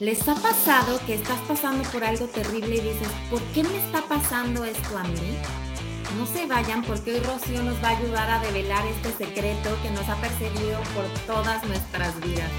[0.00, 4.00] ¿Les ha pasado que estás pasando por algo terrible y dices, ¿por qué me está
[4.08, 5.36] pasando esto a mí?
[6.16, 9.90] No se vayan porque hoy Rocío nos va a ayudar a develar este secreto que
[9.90, 12.50] nos ha perseguido por todas nuestras vidas.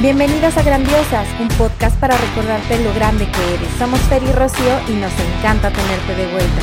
[0.00, 3.68] Bienvenidas a Grandiosas, un podcast para recordarte lo grande que eres.
[3.78, 6.62] Somos Fer y Rocío y nos encanta tenerte de vuelta.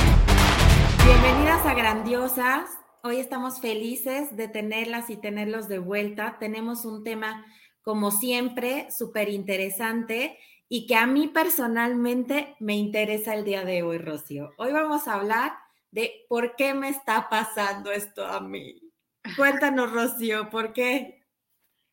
[1.05, 2.88] Bienvenidas a Grandiosas.
[3.10, 6.38] Hoy estamos felices de tenerlas y tenerlos de vuelta.
[6.39, 7.44] Tenemos un tema
[7.82, 13.98] como siempre, súper interesante y que a mí personalmente me interesa el día de hoy,
[13.98, 14.52] Rocío.
[14.59, 15.53] Hoy vamos a hablar
[15.90, 18.80] de por qué me está pasando esto a mí.
[19.36, 21.26] Cuéntanos, Rocío, ¿por qué?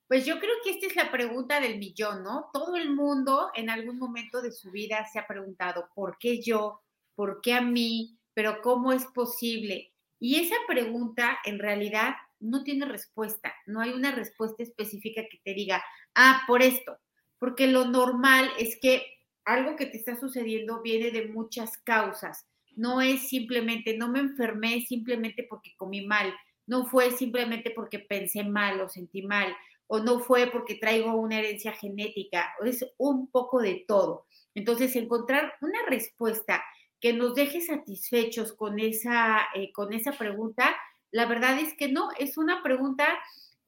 [0.09, 2.51] Pues yo creo que esta es la pregunta del millón, ¿no?
[2.53, 6.83] Todo el mundo en algún momento de su vida se ha preguntado, ¿por qué yo?
[7.15, 8.19] ¿Por qué a mí?
[8.35, 9.96] ¿Pero cómo es posible?
[10.19, 15.55] Y esa pregunta en realidad no tiene respuesta, no hay una respuesta específica que te
[15.55, 15.83] diga,
[16.15, 16.99] ah, por esto,
[17.39, 19.05] porque lo normal es que
[19.45, 24.83] algo que te está sucediendo viene de muchas causas, no es simplemente, no me enfermé
[24.83, 26.35] simplemente porque comí mal,
[26.67, 31.39] no fue simplemente porque pensé mal o sentí mal, o no fue porque traigo una
[31.39, 34.27] herencia genética, es un poco de todo.
[34.55, 36.63] Entonces, encontrar una respuesta
[37.07, 40.75] que nos deje satisfechos con esa, eh, con esa pregunta
[41.17, 43.07] la verdad es que no, es una pregunta,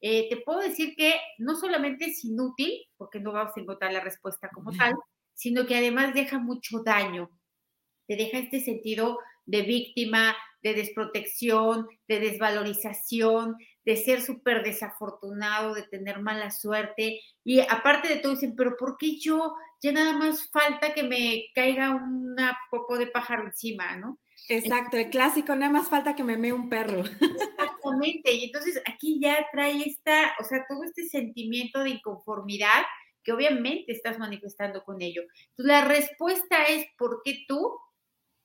[0.00, 4.00] eh, te puedo decir que no solamente es inútil, porque no vamos a encontrar la
[4.00, 4.94] respuesta como tal,
[5.34, 7.31] sino que además deja mucho daño.
[8.06, 15.84] Te deja este sentido de víctima, de desprotección, de desvalorización, de ser súper desafortunado, de
[15.84, 17.20] tener mala suerte.
[17.44, 19.55] Y aparte de todo, dicen, pero ¿por qué yo?
[19.81, 24.19] Ya nada más falta que me caiga una poco de pájaro encima, ¿no?
[24.48, 27.01] Exacto, el clásico, nada más falta que me mee un perro.
[27.01, 32.83] Exactamente, y entonces aquí ya trae esta, o sea, todo este sentimiento de inconformidad
[33.23, 35.23] que obviamente estás manifestando con ello.
[35.23, 37.79] Entonces, la respuesta es ¿por qué tú?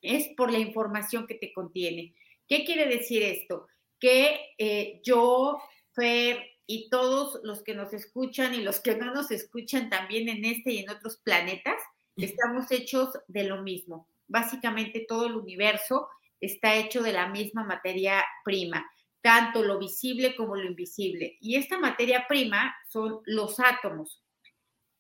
[0.02, 2.14] Es por la información que te contiene.
[2.48, 3.68] ¿Qué quiere decir esto?
[4.00, 5.62] Que eh, yo,
[5.94, 10.46] Fer y todos los que nos escuchan y los que no nos escuchan también en
[10.46, 11.82] este y en otros planetas,
[12.16, 16.10] estamos hechos de lo mismo básicamente todo el universo
[16.40, 18.86] está hecho de la misma materia prima,
[19.22, 21.38] tanto lo visible como lo invisible.
[21.40, 24.22] Y esta materia prima son los átomos.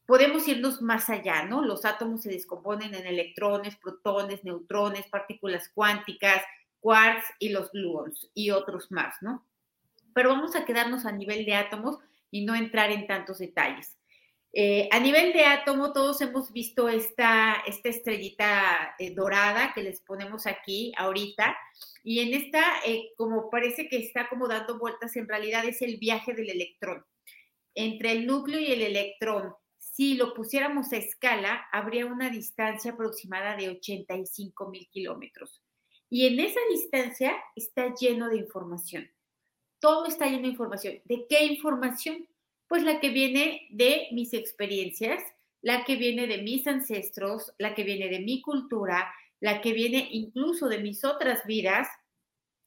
[0.06, 1.62] Podemos irnos más allá, ¿no?
[1.62, 6.44] Los átomos se descomponen en electrones, protones, neutrones, partículas cuánticas,
[6.80, 9.45] quarks y los gluons y otros más, ¿no?
[10.13, 12.00] Pero vamos a quedarnos a nivel de átomos
[12.31, 13.97] y no entrar en tantos detalles.
[14.56, 20.00] Eh, a nivel de átomo, todos hemos visto esta, esta estrellita eh, dorada que les
[20.01, 21.57] ponemos aquí ahorita.
[22.03, 25.97] Y en esta, eh, como parece que está como dando vueltas, en realidad es el
[25.97, 27.03] viaje del electrón.
[27.74, 33.56] Entre el núcleo y el electrón, si lo pusiéramos a escala, habría una distancia aproximada
[33.56, 35.63] de 85 mil kilómetros.
[36.09, 39.09] Y en esa distancia está lleno de información.
[39.84, 41.02] Todo está lleno de información.
[41.04, 42.26] ¿De qué información?
[42.70, 45.22] Pues la que viene de mis experiencias,
[45.62, 50.08] la que viene de mis ancestros, la que viene de mi cultura, la que viene
[50.12, 51.90] incluso de mis otras vidas,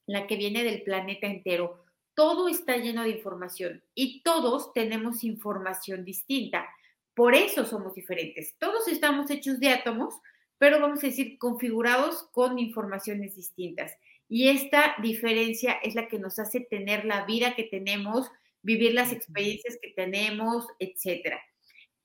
[0.05, 1.83] la que viene del planeta entero.
[2.13, 6.69] Todo está lleno de información y todos tenemos información distinta.
[7.15, 8.53] Por eso somos diferentes.
[8.59, 10.13] Todos estamos hechos de átomos,
[10.57, 13.93] pero vamos a decir configurados con informaciones distintas.
[14.29, 18.29] Y esta diferencia es la que nos hace tener la vida que tenemos,
[18.61, 21.39] vivir las experiencias que tenemos, etcétera.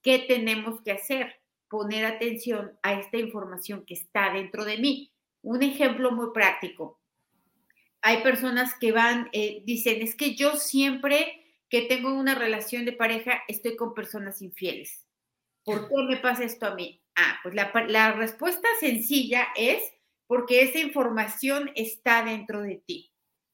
[0.01, 1.35] ¿Qué tenemos que hacer?
[1.67, 5.11] Poner atención a esta información que está dentro de mí.
[5.41, 6.99] Un ejemplo muy práctico.
[8.01, 11.39] Hay personas que van, eh, dicen, es que yo siempre
[11.69, 15.05] que tengo una relación de pareja estoy con personas infieles.
[15.63, 17.01] ¿Por qué me pasa esto a mí?
[17.15, 19.81] Ah, pues la, la respuesta sencilla es
[20.27, 23.13] porque esa información está dentro de ti.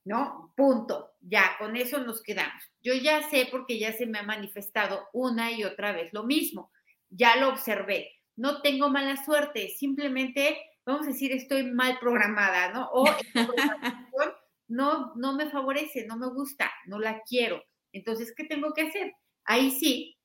[0.09, 0.51] ¿no?
[0.55, 1.13] Punto.
[1.21, 2.63] Ya, con eso nos quedamos.
[2.81, 6.71] Yo ya sé porque ya se me ha manifestado una y otra vez lo mismo.
[7.09, 8.13] Ya lo observé.
[8.35, 12.89] No tengo mala suerte, simplemente, vamos a decir, estoy mal programada, ¿no?
[12.91, 13.05] O
[14.67, 17.61] no, no me favorece, no me gusta, no la quiero.
[17.91, 19.13] Entonces, ¿qué tengo que hacer?
[19.43, 20.17] Ahí sí,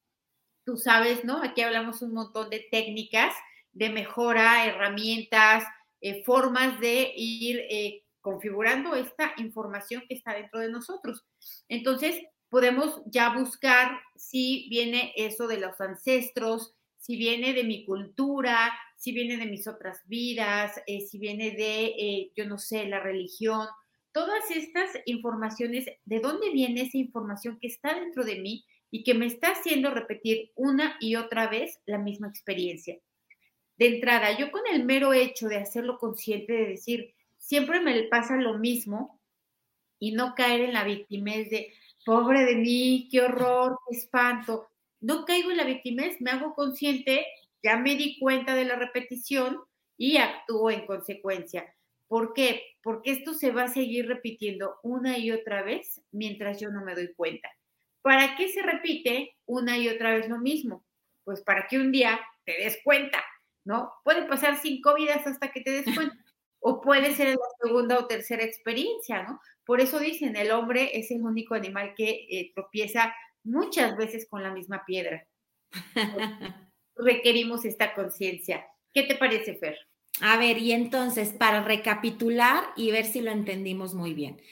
[0.65, 1.43] tú sabes, ¿no?
[1.43, 3.35] Aquí hablamos un montón de técnicas
[3.73, 5.65] de mejora, herramientas,
[6.01, 11.25] eh, formas de ir eh, configurando esta información que está dentro de nosotros.
[11.69, 18.73] Entonces, podemos ya buscar si viene eso de los ancestros, si viene de mi cultura,
[18.97, 23.01] si viene de mis otras vidas, eh, si viene de, eh, yo no sé, la
[23.01, 23.67] religión,
[24.13, 28.65] todas estas informaciones, ¿de dónde viene esa información que está dentro de mí
[28.95, 32.97] y que me está haciendo repetir una y otra vez la misma experiencia.
[33.77, 38.37] De entrada, yo con el mero hecho de hacerlo consciente, de decir, siempre me pasa
[38.37, 39.21] lo mismo
[39.99, 41.73] y no caer en la victimez de,
[42.05, 44.69] pobre de mí, qué horror, qué espanto.
[45.01, 47.27] No caigo en la victimez, me hago consciente,
[47.65, 49.59] ya me di cuenta de la repetición
[49.99, 51.65] y actúo en consecuencia.
[52.07, 52.63] ¿Por qué?
[52.81, 56.95] Porque esto se va a seguir repitiendo una y otra vez mientras yo no me
[56.95, 57.51] doy cuenta.
[58.05, 60.85] ¿Para qué se repite una y otra vez lo mismo?
[61.25, 63.25] Pues para que un día te des cuenta,
[63.65, 63.95] ¿no?
[64.05, 66.15] Puede pasar cinco vidas hasta que te des cuenta.
[66.61, 69.41] O puede ser en la segunda o tercera experiencia, ¿no?
[69.65, 74.43] Por eso dicen, el hombre es el único animal que eh, tropieza muchas veces con
[74.43, 75.27] la misma piedra.
[76.97, 78.67] Requerimos esta conciencia.
[78.93, 79.79] ¿Qué te parece, Fer?
[80.21, 84.43] A ver, y entonces, para recapitular y ver si lo entendimos muy bien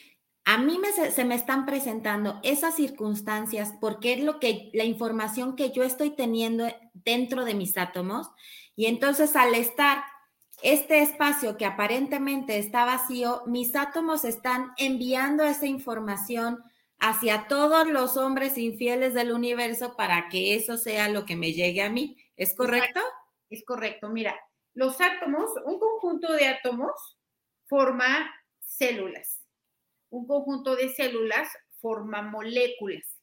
[0.53, 5.57] a mí me, se me están presentando esas circunstancias porque es lo que la información
[5.57, 8.29] que yo estoy teniendo dentro de mis átomos
[8.77, 10.05] y entonces al estar
[10.63, 16.63] este espacio que aparentemente está vacío, mis átomos están enviando esa información
[16.99, 21.81] hacia todos los hombres infieles del universo para que eso sea lo que me llegue
[21.81, 22.19] a mí.
[22.37, 23.01] ¿Es correcto?
[23.49, 24.11] Es correcto.
[24.11, 24.39] Mira,
[24.75, 27.17] los átomos, un conjunto de átomos
[27.65, 29.42] forma células
[30.12, 31.49] un conjunto de células
[31.81, 33.19] forma moléculas.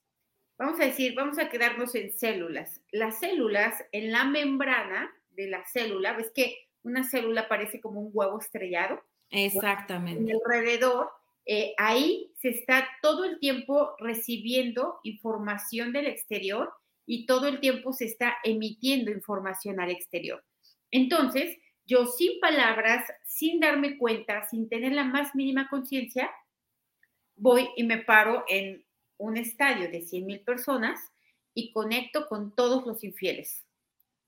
[0.58, 2.82] Vamos a decir, vamos a quedarnos en células.
[2.92, 8.10] Las células en la membrana de la célula, ves que una célula parece como un
[8.12, 9.02] huevo estrellado.
[9.30, 10.32] Exactamente.
[10.32, 11.10] En alrededor,
[11.46, 16.74] eh, ahí se está todo el tiempo recibiendo información del exterior
[17.06, 20.44] y todo el tiempo se está emitiendo información al exterior.
[20.92, 26.30] Entonces, yo sin palabras, sin darme cuenta, sin tener la más mínima conciencia,
[27.40, 28.86] voy y me paro en
[29.18, 31.00] un estadio de 100 mil personas
[31.54, 33.66] y conecto con todos los infieles.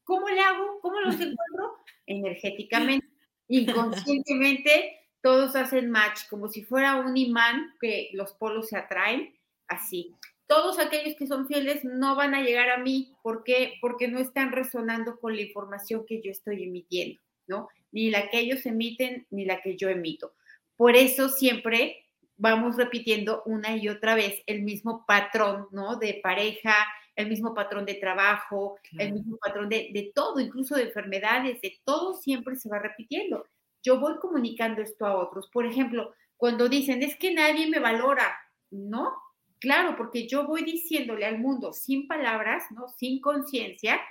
[0.04, 0.80] ¿Cómo le hago?
[0.82, 1.78] ¿Cómo los encuentro?
[2.06, 3.08] Energéticamente,
[3.48, 9.38] inconscientemente, todos hacen match, como si fuera un imán que los polos se atraen,
[9.68, 10.16] así.
[10.48, 13.76] Todos aquellos que son fieles no van a llegar a mí, ¿por qué?
[13.80, 17.70] Porque no están resonando con la información que yo estoy emitiendo, ¿no?
[17.92, 20.34] Ni la que ellos emiten, ni la que yo emito.
[20.76, 22.04] Por eso siempre
[22.42, 25.98] vamos repitiendo una y otra vez el mismo patrón, ¿no?
[25.98, 26.74] De pareja,
[27.16, 31.80] el mismo patrón de trabajo, el mismo patrón de, de, todo, incluso de enfermedades, de
[31.84, 33.46] todo siempre se va repitiendo.
[33.84, 35.50] Yo voy comunicando esto a otros.
[35.52, 38.36] Por ejemplo, cuando dicen, es que nadie me valora,
[38.72, 39.14] ¿no?
[39.60, 42.88] Claro, porque yo voy diciéndole al mundo sin palabras, ¿no?
[42.98, 44.02] Sin conciencia,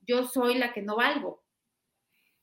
[0.00, 1.44] yo soy la que no valgo.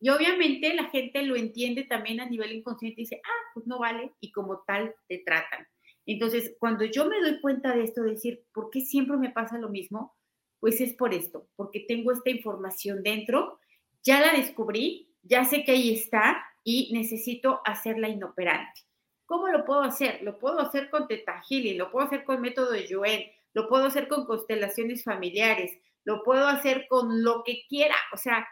[0.06, 3.80] Y obviamente la gente lo entiende también a nivel inconsciente y dice, ah, pues no
[3.80, 5.68] vale, y como tal te tratan.
[6.06, 9.68] Entonces, cuando yo me doy cuenta de esto, decir, ¿por qué siempre me pasa lo
[9.68, 10.16] mismo?
[10.60, 13.60] Pues es por esto, porque tengo esta información dentro,
[14.04, 18.82] ya la descubrí, ya sé que ahí está y necesito hacerla inoperante.
[19.26, 20.22] ¿Cómo lo puedo hacer?
[20.22, 23.24] Lo puedo hacer con Teta Healing, lo puedo hacer con método de Joen,
[23.56, 28.48] lo puedo hacer con constelaciones familiares, lo puedo hacer con lo que quiera, o sea,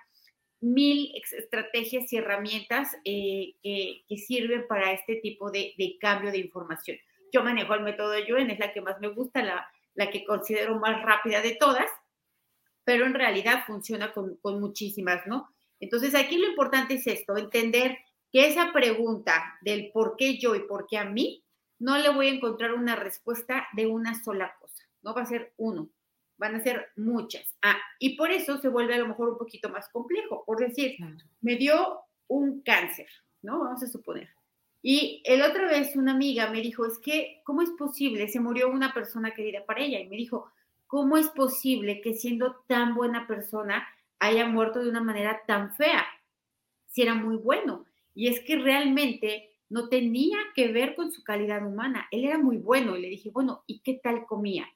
[0.63, 6.97] mil estrategias y herramientas eh, que, sirven para este tipo de, cambio de información.
[7.33, 10.23] Yo manejo el método de Yuen, es la que más me gusta, la, la que
[10.23, 11.87] considero más rápida de todas,
[12.85, 15.53] pero en realidad funciona con, con muchísimas, ¿no?
[15.81, 17.97] Entonces aquí lo importante es esto, entender
[18.31, 21.43] que esa pregunta del por qué yo y por qué a mí,
[21.77, 25.53] no le voy a encontrar una respuesta de una sola cosa, no va a ser
[25.57, 25.89] uno,
[26.37, 27.43] van a ser muchas.
[27.61, 30.43] Ah, y por eso se vuelve a lo mejor un poquito más complejo.
[30.45, 30.97] Por decir,
[31.41, 33.07] me dio un cáncer,
[33.41, 33.59] ¿no?
[33.59, 34.29] Vamos a suponer.
[34.81, 38.27] Y el otra vez una amiga me dijo, es que, ¿cómo es posible?
[38.27, 39.99] Se murió una persona querida para ella.
[39.99, 40.51] Y me dijo,
[40.87, 43.87] ¿cómo es posible que siendo tan buena persona
[44.19, 46.05] haya muerto de una manera tan fea?
[46.87, 47.85] Si era muy bueno.
[48.13, 52.07] Y es que realmente no tenía que ver con su calidad humana.
[52.11, 52.97] Él era muy bueno.
[52.97, 54.67] Y le dije, bueno, ¿y qué tal comía?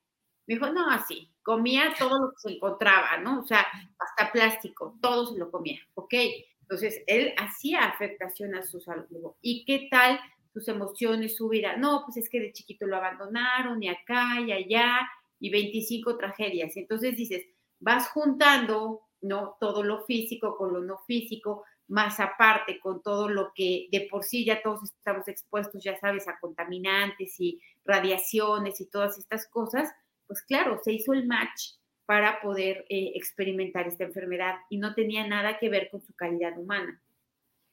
[0.48, 3.42] Me dijo, no, así, comía todo lo que se encontraba, ¿no?
[3.42, 3.66] O sea,
[4.00, 6.14] hasta plástico, todo se lo comía, ¿ok?
[6.62, 9.34] Entonces, él hacía afectación a su salud.
[9.42, 10.20] ¿Y qué tal
[10.54, 11.78] sus emociones, su vida?
[11.78, 15.00] No, pues es que de chiquito lo abandonaron, y acá, y allá,
[15.40, 16.76] y 25 tragedias.
[16.78, 17.46] Entonces dices,
[17.80, 19.58] vas juntando, ¿no?
[19.60, 24.24] Todo lo físico con lo no físico, más aparte con todo lo que de por
[24.24, 29.94] sí ya todos estamos expuestos, ya sabes, a contaminantes y radiaciones y todas estas cosas,
[30.28, 31.74] pues claro, se hizo el match
[32.06, 36.58] para poder eh, experimentar esta enfermedad y no tenía nada que ver con su calidad
[36.58, 37.02] humana.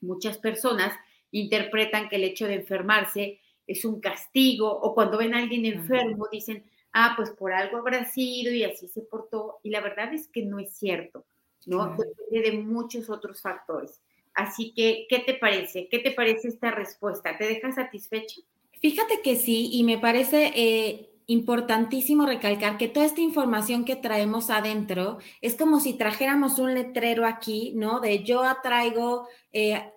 [0.01, 0.93] Muchas personas
[1.31, 6.29] interpretan que el hecho de enfermarse es un castigo o cuando ven a alguien enfermo
[6.31, 9.61] dicen, ah, pues por algo habrá sido y así se portó.
[9.63, 11.25] Y la verdad es que no es cierto,
[11.67, 11.97] ¿no?
[11.97, 14.01] Depende de muchos otros factores.
[14.35, 15.89] Así que, ¿qué te parece?
[15.89, 17.39] ¿Qué te parece esta respuesta?
[17.39, 18.41] ¿Te deja satisfecha?
[18.81, 24.51] Fíjate que sí, y me parece eh, importantísimo recalcar que toda esta información que traemos
[24.51, 28.01] adentro es como si trajéramos un letrero aquí, ¿no?
[28.01, 29.93] De yo atraigo eh,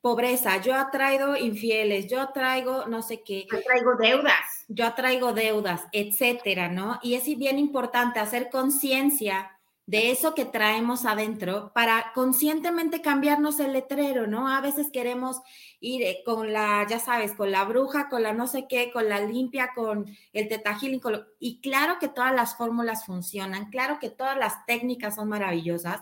[0.00, 3.46] pobreza, yo atraigo infieles, yo atraigo no sé qué.
[3.50, 4.64] Yo atraigo deudas.
[4.68, 6.98] Yo atraigo deudas, etcétera, ¿no?
[7.02, 9.50] Y es bien importante hacer conciencia
[9.86, 14.48] de eso que traemos adentro para conscientemente cambiarnos el letrero, ¿no?
[14.48, 15.40] A veces queremos
[15.80, 19.08] ir eh, con la, ya sabes, con la bruja, con la no sé qué, con
[19.08, 21.00] la limpia, con el tetajil,
[21.40, 26.00] y claro que todas las fórmulas funcionan, claro que todas las técnicas son maravillosas,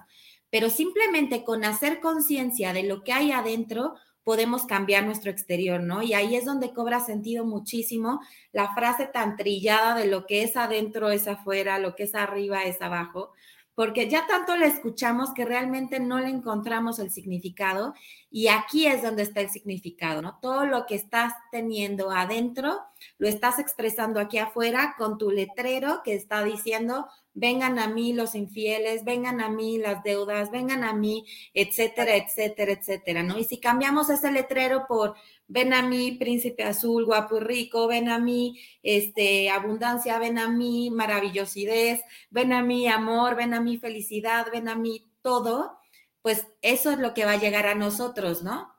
[0.50, 3.94] pero simplemente con hacer conciencia de lo que hay adentro,
[4.24, 6.02] podemos cambiar nuestro exterior, ¿no?
[6.02, 8.20] Y ahí es donde cobra sentido muchísimo
[8.52, 12.64] la frase tan trillada de lo que es adentro es afuera, lo que es arriba
[12.64, 13.32] es abajo,
[13.80, 17.94] porque ya tanto la escuchamos que realmente no le encontramos el significado
[18.30, 20.38] y aquí es donde está el significado, ¿no?
[20.42, 22.78] Todo lo que estás teniendo adentro
[23.16, 28.34] lo estás expresando aquí afuera con tu letrero que está diciendo vengan a mí los
[28.34, 33.38] infieles, vengan a mí las deudas, vengan a mí, etcétera, etcétera, etcétera, ¿no?
[33.38, 35.14] Y si cambiamos ese letrero por
[35.50, 40.48] ven a mí, príncipe azul, guapo y rico, ven a mí, este, abundancia, ven a
[40.48, 45.80] mí, maravillosidad, ven a mí, amor, ven a mí, felicidad, ven a mí, todo,
[46.22, 48.72] pues eso es lo que va a llegar a nosotros, ¿no?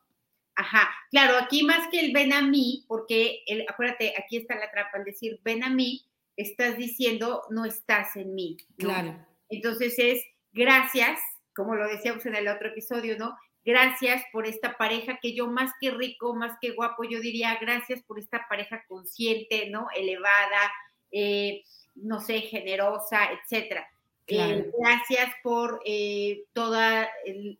[0.55, 4.71] Ajá, claro, aquí más que el ven a mí, porque el, acuérdate, aquí está la
[4.71, 8.55] trampa, al decir ven a mí, estás diciendo no estás en mí.
[8.77, 9.25] Claro.
[9.49, 10.23] Entonces es
[10.53, 11.19] gracias,
[11.53, 13.35] como lo decíamos en el otro episodio, ¿no?
[13.63, 18.01] Gracias por esta pareja que yo más que rico, más que guapo, yo diría gracias
[18.03, 19.88] por esta pareja consciente, ¿no?
[19.96, 20.72] Elevada,
[21.12, 21.63] eh,
[21.96, 23.88] no sé, generosa, etcétera.
[24.27, 27.08] Eh, gracias por eh, todas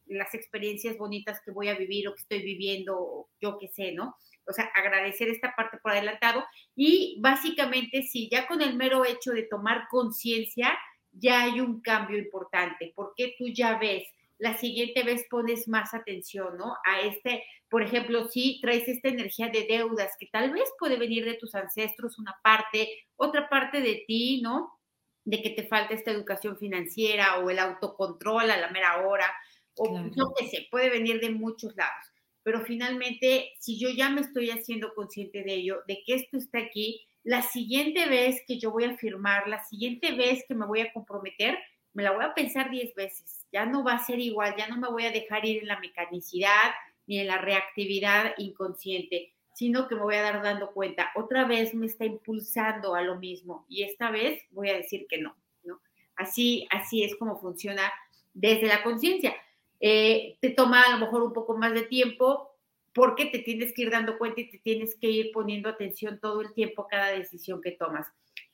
[0.06, 4.16] las experiencias bonitas que voy a vivir o que estoy viviendo, yo qué sé, ¿no?
[4.48, 6.44] o sea, agradecer esta parte por adelantado
[6.76, 10.78] y básicamente sí, ya con el mero hecho de tomar conciencia,
[11.12, 14.04] ya hay un cambio importante, porque tú ya ves,
[14.42, 16.76] la siguiente vez pones más atención, ¿no?
[16.86, 21.26] A este, por ejemplo, si traes esta energía de deudas que tal vez puede venir
[21.26, 24.80] de tus ancestros, una parte, otra parte de ti, ¿no?
[25.24, 29.32] De que te falta esta educación financiera o el autocontrol a la mera hora,
[29.76, 32.12] o no qué sé, puede venir de muchos lados
[32.44, 36.60] pero finalmente, si yo ya me estoy haciendo consciente de ello, de que esto está
[36.60, 40.82] aquí, la siguiente vez que yo voy a firmar, la siguiente vez que me voy
[40.82, 41.58] a comprometer,
[41.94, 43.46] me la voy a pensar diez veces.
[43.52, 45.80] Ya no va a ser igual, ya no me voy a dejar ir en la
[45.80, 46.72] mecanicidad
[47.08, 51.12] ni en la reactividad inconsciente, sino que me voy a dar dando cuenta.
[51.16, 55.18] Otra vez me está impulsando a lo mismo y esta vez voy a decir que
[55.18, 55.82] no, ¿no?
[56.16, 57.92] Así, así es como funciona
[58.34, 59.36] desde la conciencia.
[59.80, 62.52] Eh, te toma a lo mejor un poco más de tiempo
[62.94, 66.42] porque te tienes que ir dando cuenta y te tienes que ir poniendo atención todo
[66.42, 68.08] el tiempo a cada decisión que tomas.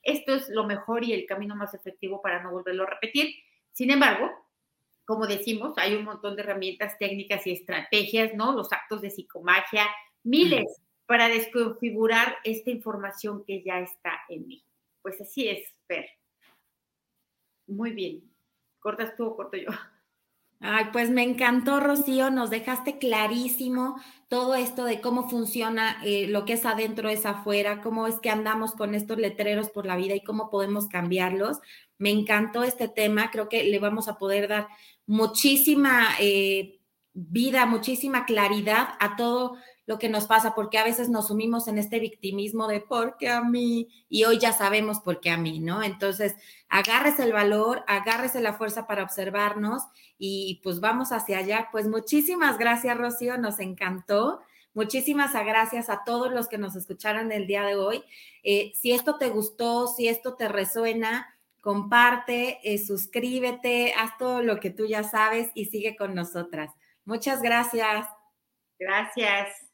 [0.08, 3.36] Esto es lo mejor y el camino más efectivo para no volverlo a repetir.
[3.74, 4.32] Sin embargo,
[5.04, 8.54] como decimos, hay un montón de herramientas técnicas y estrategias, ¿no?
[8.54, 9.86] Los actos de psicomagia,
[10.24, 14.64] miles para desconfigurar esta información que ya está en mí.
[15.02, 16.10] Pues así es, Fer.
[17.68, 18.24] Muy bien.
[18.80, 19.72] ¿Cortas tú o corto yo?
[20.60, 26.46] Ay, pues me encantó, Rocío, nos dejaste clarísimo todo esto de cómo funciona eh, lo
[26.46, 30.16] que es adentro es afuera, cómo es que andamos con estos letreros por la vida
[30.16, 31.60] y cómo podemos cambiarlos.
[32.00, 34.68] Me encantó este tema, creo que le vamos a poder dar
[35.06, 36.80] muchísima eh,
[37.14, 39.58] vida, muchísima claridad a todo
[39.88, 43.30] lo que nos pasa, porque a veces nos sumimos en este victimismo de por qué
[43.30, 45.82] a mí, y hoy ya sabemos por qué a mí, ¿no?
[45.82, 46.36] Entonces,
[46.68, 49.84] agárrese el valor, agárrese la fuerza para observarnos
[50.20, 51.70] y pues vamos hacia allá.
[51.72, 54.42] Pues muchísimas gracias, Rocío, nos encantó.
[54.74, 58.04] Muchísimas gracias a todos los que nos escucharon el día de hoy.
[58.44, 64.60] Eh, si esto te gustó, si esto te resuena, comparte, eh, suscríbete, haz todo lo
[64.60, 66.72] que tú ya sabes y sigue con nosotras.
[67.06, 68.06] Muchas gracias.
[68.78, 69.67] Gracias.